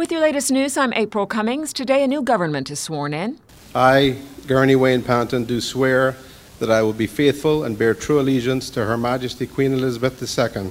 [0.00, 1.74] With your latest news, I'm April Cummings.
[1.74, 3.38] Today, a new government is sworn in.
[3.74, 6.16] I, Gurney Wayne Panton, do swear
[6.58, 10.70] that I will be faithful and bear true allegiance to Her Majesty Queen Elizabeth II,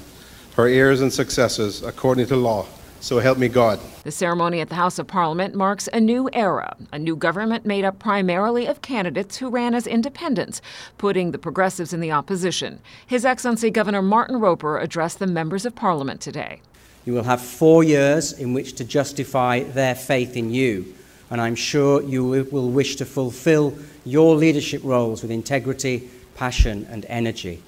[0.56, 2.66] her heirs and successors, according to law.
[3.02, 3.80] So help me God.
[4.04, 7.86] The ceremony at the House of Parliament marks a new era, a new government made
[7.86, 10.60] up primarily of candidates who ran as independents,
[10.98, 12.80] putting the progressives in the opposition.
[13.06, 16.62] His Excellency Governor Martyn Roper addressed the members of Parliament today.
[17.06, 20.94] You will have four years in which to justify their faith in you,
[21.30, 27.06] and I'm sure you will wish to fulfill your leadership roles with integrity, passion, and
[27.08, 27.62] energy.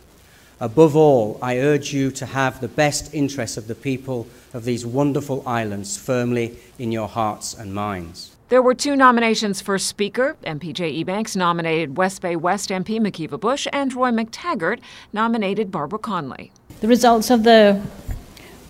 [0.60, 4.86] Above all, I urge you to have the best interests of the people of these
[4.86, 8.36] wonderful islands firmly in your hearts and minds.
[8.50, 10.36] There were two nominations for Speaker.
[10.46, 14.82] MP Jay Ebanks nominated West Bay West MP McKeeva Bush, and Roy McTaggart
[15.14, 16.52] nominated Barbara Conolly.
[16.82, 17.82] The results of the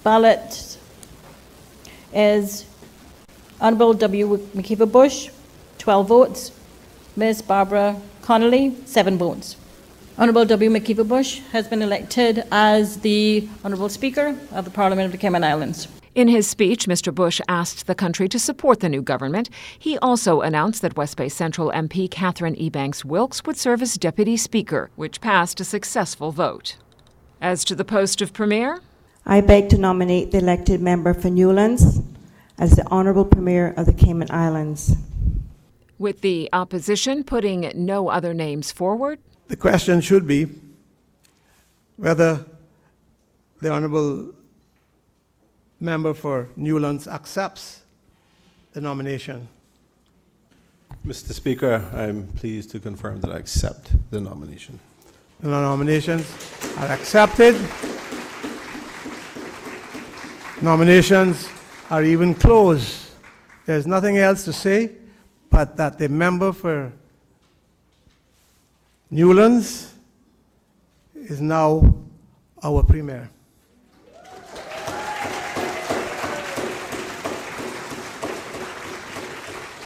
[0.04, 0.78] ballot
[2.14, 2.66] is
[3.62, 4.38] Honourable W.
[4.56, 5.30] McKeeva Bush,
[5.78, 6.52] 12 votes.
[7.16, 7.42] Ms.
[7.42, 9.58] Barbara Conolly, 7 votes.
[10.18, 10.70] Honourable W.
[10.70, 15.44] McKeeva Bush has been elected as the Honourable Speaker of the Parliament of the Cayman
[15.44, 15.88] Islands.
[16.14, 17.14] In his speech, Mr.
[17.14, 19.50] Bush asked the country to support the new government.
[19.80, 24.36] He also announced that West Bay Central MP Katherine Ebanks Wilks would serve as Deputy
[24.36, 26.76] Speaker, which passed a successful vote.
[27.42, 28.82] As to the post of Premier,
[29.26, 32.00] I beg to nominate the elected member for Newlands
[32.58, 34.96] as the Honourable Premier of the Cayman Islands.
[36.00, 40.48] With the opposition putting no other names forward, the question should be
[41.98, 42.46] whether
[43.62, 44.34] the Honourable
[45.80, 47.82] Member for Newlands accepts
[48.74, 49.48] the nomination.
[51.06, 51.34] Mr.
[51.34, 54.80] Speaker, I'm pleased to confirm that I accept the nomination.
[55.40, 56.32] The nominations
[56.78, 57.56] are accepted.
[60.62, 61.50] Nominations
[61.90, 63.10] are even closed.
[63.66, 64.92] There's nothing else to say
[65.50, 66.94] but that the member for
[69.10, 69.94] Newlands
[71.16, 71.96] is now
[72.64, 73.30] our premier.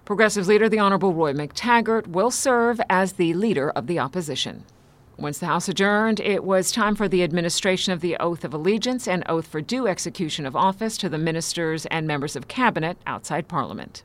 [0.04, 4.66] Progressive leader, the Honorable Roy McTaggart, will serve as the leader of the opposition.
[5.18, 9.08] Once the House adjourned, it was time for the administration of the oath of allegiance
[9.08, 13.48] and oath for due execution of office to the ministers and members of cabinet outside
[13.48, 14.04] Parliament.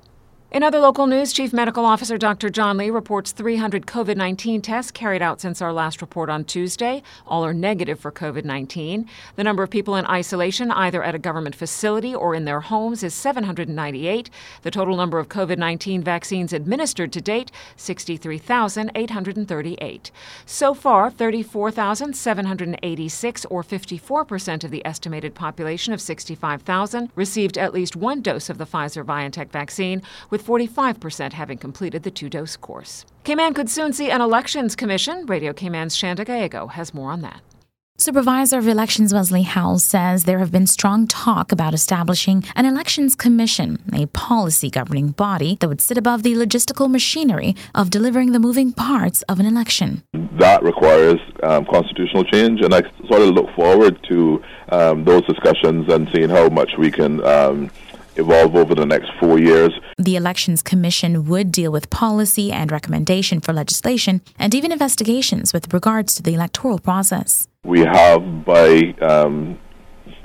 [0.53, 2.51] In other local news, Chief Medical Officer Dr.
[2.51, 7.05] John Lee reports 300 COVID 19 tests carried out since our last report on Tuesday.
[7.25, 9.09] All are negative for COVID 19.
[9.37, 13.05] The number of people in isolation, either at a government facility or in their homes,
[13.05, 14.29] is 798.
[14.63, 20.11] The total number of COVID 19 vaccines administered to date, 63,838.
[20.47, 28.21] So far, 34,786, or 54% of the estimated population of 65,000, received at least one
[28.21, 33.05] dose of the Pfizer BioNTech vaccine, with 45% having completed the two dose course.
[33.25, 35.27] Cayman could soon see an elections commission.
[35.27, 37.43] Radio Cayman's Shanda Gallego has more on that.
[38.01, 43.15] Supervisor of Elections Wesley Howell says there have been strong talk about establishing an elections
[43.15, 48.39] commission, a policy governing body that would sit above the logistical machinery of delivering the
[48.39, 50.03] moving parts of an election.
[50.39, 55.93] That requires um, constitutional change, and I sort of look forward to um, those discussions
[55.93, 57.23] and seeing how much we can.
[57.23, 57.71] Um,
[58.17, 59.73] evolve over the next four years.
[59.99, 65.73] The Elections Commission would deal with policy and recommendation for legislation and even investigations with
[65.73, 67.49] regards to the electoral process.
[67.65, 69.59] We have, by um,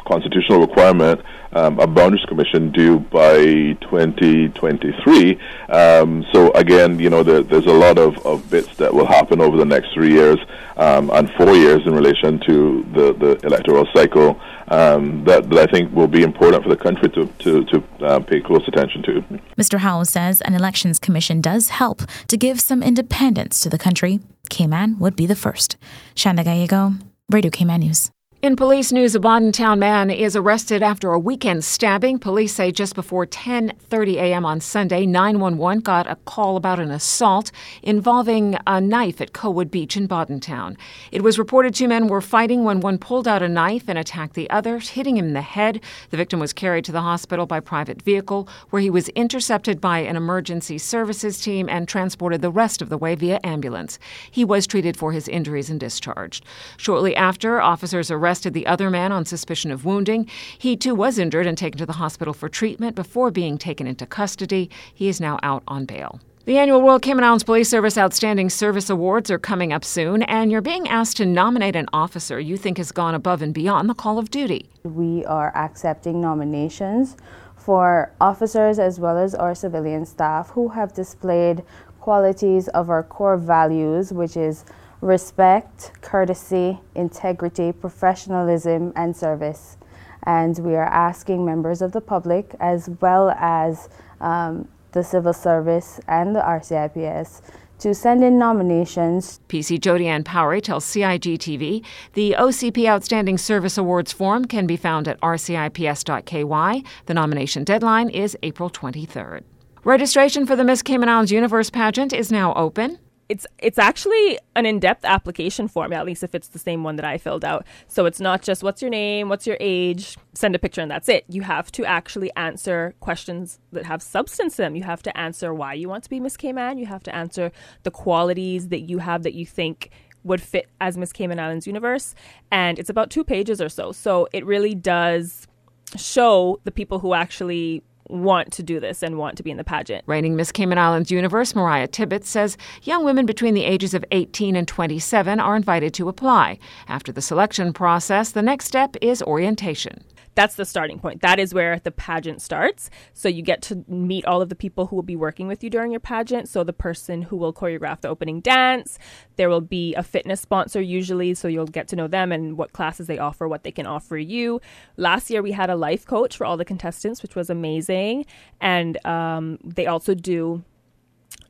[0.05, 1.21] constitutional requirement,
[1.53, 3.37] um, a boundaries commission due by
[3.81, 5.39] 2023.
[5.69, 9.41] Um, so again, you know, there, there's a lot of, of bits that will happen
[9.41, 10.37] over the next three years
[10.77, 15.71] um, and four years in relation to the, the electoral cycle um, that, that I
[15.71, 19.23] think will be important for the country to, to, to uh, pay close attention to.
[19.57, 19.79] Mr.
[19.79, 24.19] Howell says an elections commission does help to give some independence to the country.
[24.49, 25.77] Cayman would be the first.
[26.15, 26.93] Shanda Gallego,
[27.29, 28.11] Radio Cayman News.
[28.45, 32.19] In police news, a Town man is arrested after a weekend stabbing.
[32.19, 34.45] Police say just before 10:30 a.m.
[34.45, 37.51] on Sunday, 911 got a call about an assault
[37.81, 40.77] involving a knife at Coe Wood Beach in Town.
[41.11, 44.35] It was reported two men were fighting when one pulled out a knife and attacked
[44.35, 45.81] the other, hitting him in the head.
[46.11, 50.01] The victim was carried to the hospital by private vehicle, where he was intercepted by
[50.01, 53.97] an emergency services team and transported the rest of the way via ambulance.
[54.29, 56.45] He was treated for his injuries and discharged.
[56.77, 60.27] Shortly after, officers arrested arrested the other man on suspicion of wounding.
[60.57, 64.05] He too was injured and taken to the hospital for treatment before being taken into
[64.05, 64.69] custody.
[64.93, 66.19] He is now out on bail.
[66.43, 70.51] The annual Royal Cayman Islands Police Service Outstanding Service Awards are coming up soon, and
[70.51, 73.93] you're being asked to nominate an officer you think has gone above and beyond the
[73.93, 74.65] call of duty.
[74.83, 77.15] We are accepting nominations
[77.55, 81.63] for officers as well as our civilian staff who have displayed
[82.01, 84.65] qualities of our core values, which is
[85.05, 89.77] respect, courtesy, integrity, professionalism, and service.
[90.23, 93.87] And we are asking members of the public, as well as
[94.19, 97.41] um, the civil service and the RCIPS,
[97.77, 99.41] to send in nominations.
[99.47, 105.07] PC Jodianne Powery tells CIG TV the OCP Outstanding Service Awards form can be found
[105.07, 106.83] at rcips.ky.
[107.05, 109.43] The nomination deadline is April 23rd.
[109.83, 112.97] Registration for the Miss Cayman Islands Universe pageant is now open
[113.27, 117.05] it's it's actually an in-depth application form at least if it's the same one that
[117.05, 117.65] i filled out.
[117.87, 119.29] So it's not just what's your name?
[119.29, 120.17] What's your age?
[120.33, 121.25] Send a picture and that's it.
[121.27, 124.75] You have to actually answer questions that have substance to them.
[124.75, 127.51] You have to answer why you want to be miss cayman you have to answer
[127.83, 129.89] the qualities that you have that you think
[130.23, 132.15] would fit as miss cayman islands universe.
[132.51, 133.91] And it's about two pages or so.
[133.91, 135.47] So it really does
[135.95, 139.63] show the people who actually want to do this and want to be in the
[139.63, 140.03] pageant.
[140.07, 144.55] Reigning Miss Cayman Islands Universe, Mariah Tibbetts, says young women between the ages of 18
[144.55, 146.59] and 27 are invited to apply.
[146.87, 150.03] After the selection process, the next step is orientation
[150.35, 151.21] that's the starting point.
[151.21, 152.89] That is where the pageant starts.
[153.13, 155.69] So you get to meet all of the people who will be working with you
[155.69, 156.49] during your pageant.
[156.49, 158.99] So the person who will choreograph the opening dance,
[159.37, 162.73] there will be a fitness sponsor usually, so you'll get to know them and what
[162.73, 164.61] classes they offer, what they can offer you.
[164.97, 168.25] Last year we had a life coach for all the contestants, which was amazing,
[168.59, 170.63] and um, they also do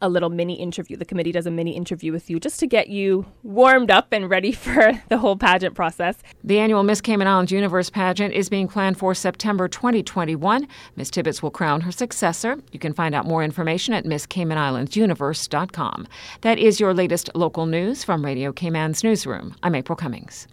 [0.02, 0.98] a little mini interview.
[0.98, 4.30] The committee does a mini interview with you just to get you warmed up and
[4.30, 6.18] ready for the whole pageant process.
[6.44, 10.68] The annual Miss Cayman Islands Universe pageant is being planned for September 2021.
[10.96, 12.58] Miss Tibbetts will crown her successor.
[12.72, 16.08] You can find out more information at MissCaymanIslandsUniverse.com.
[16.42, 19.56] That is your latest local news from Radio Cayman's newsroom.
[19.64, 20.48] I'm April Cummings.